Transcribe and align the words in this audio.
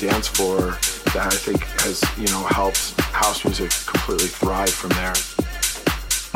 dance 0.00 0.28
floor 0.28 0.80
that 1.12 1.28
I 1.28 1.36
think 1.36 1.60
has, 1.84 2.00
you 2.16 2.26
know, 2.32 2.40
helped 2.48 2.98
house 3.12 3.44
music 3.44 3.68
completely 3.84 4.28
thrive 4.28 4.72
from 4.72 4.96
there. 4.96 5.12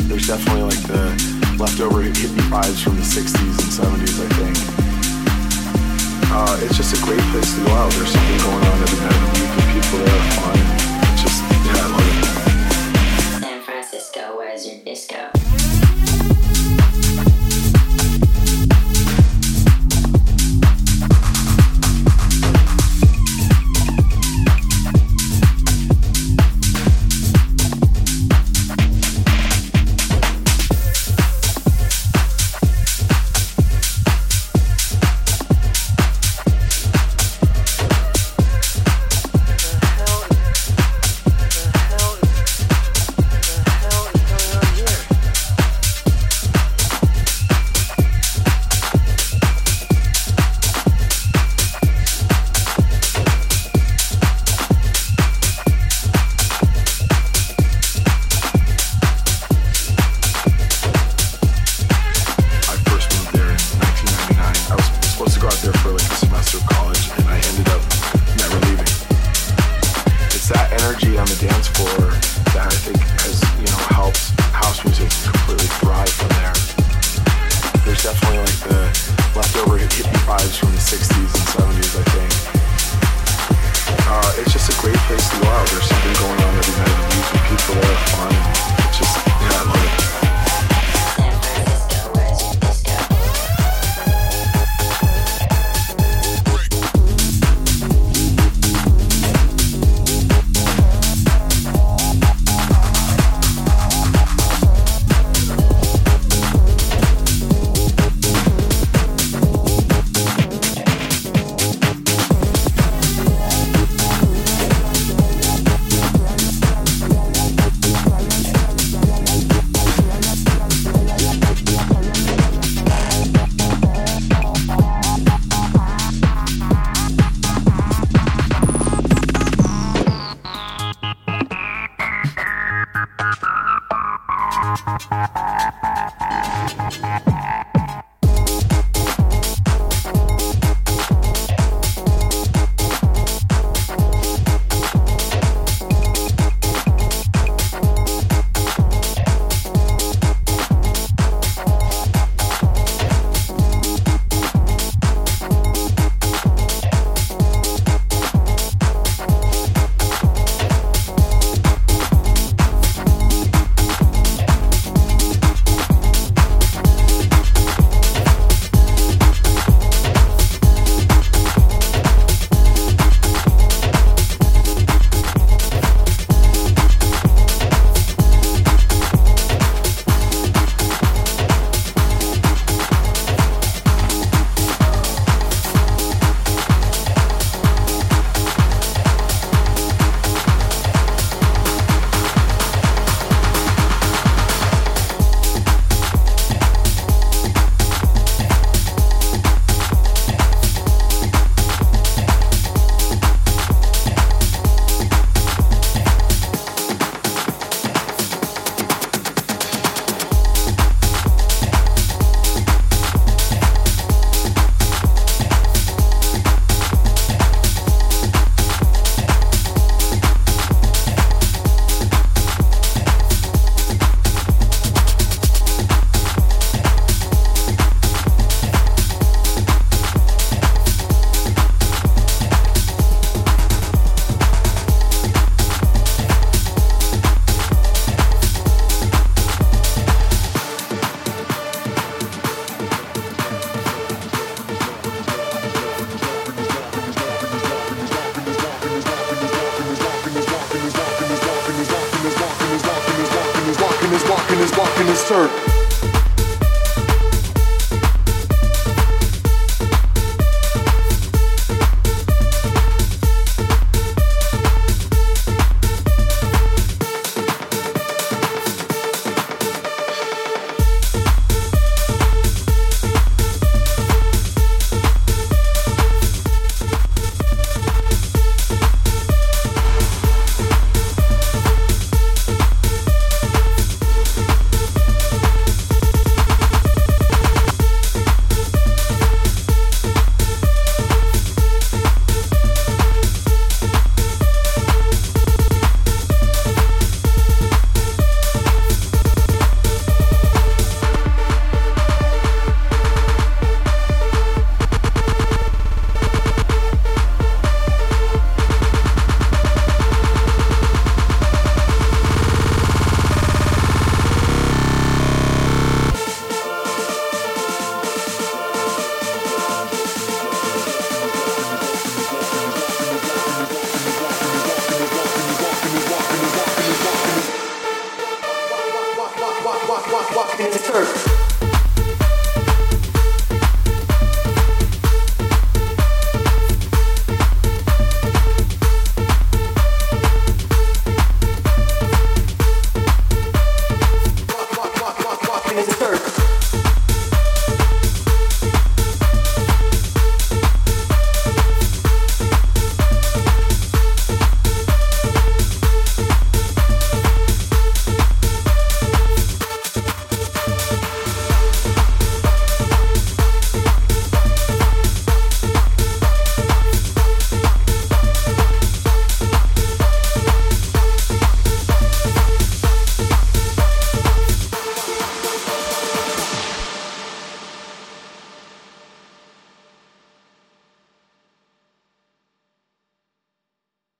There's 0.04 0.28
definitely 0.28 0.68
like 0.68 0.84
the 0.84 1.16
leftover 1.56 2.04
hippie 2.04 2.44
vibes 2.52 2.84
from 2.84 2.96
the 2.96 3.06
60s 3.08 3.56
and 3.56 3.72
70s, 3.72 4.20
I 4.20 4.28
think. 4.36 4.56
Uh, 6.28 6.60
it's 6.60 6.76
just 6.76 6.92
a 6.92 7.00
great 7.06 7.24
place 7.32 7.54
to 7.56 7.64
go 7.64 7.72
out. 7.72 7.90
There's 7.92 8.12
something 8.12 8.38
going 8.44 8.64
on 8.68 8.82
every 8.84 9.00
night 9.00 9.16
of 9.16 9.32
the 9.32 9.40
week, 9.40 9.52
and 9.56 9.66
people 9.72 9.98
there 10.04 10.12
are 10.12 10.30
fun. 10.36 10.73